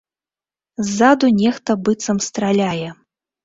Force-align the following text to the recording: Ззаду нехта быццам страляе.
Ззаду 0.87 1.31
нехта 1.43 1.77
быццам 1.85 2.25
страляе. 2.33 2.89